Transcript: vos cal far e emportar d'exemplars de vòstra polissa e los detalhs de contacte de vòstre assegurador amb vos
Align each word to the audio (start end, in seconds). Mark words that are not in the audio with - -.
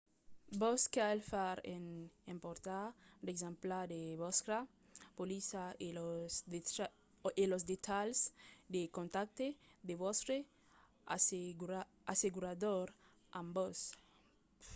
vos 0.61 0.81
cal 0.95 1.19
far 1.31 1.57
e 1.73 1.75
emportar 2.33 2.85
d'exemplars 3.25 3.91
de 3.93 4.01
vòstra 4.23 4.57
polissa 5.17 5.65
e 7.45 7.47
los 7.51 7.61
detalhs 7.73 8.19
de 8.73 8.81
contacte 8.97 9.47
de 9.87 9.93
vòstre 10.03 10.35
assegurador 12.13 12.87
amb 13.39 13.49
vos 13.57 13.79